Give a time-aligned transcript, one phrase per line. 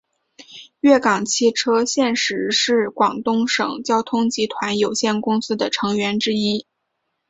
[0.79, 6.65] 粤港汽车现时是广东省交通集团有限公司的成员之一。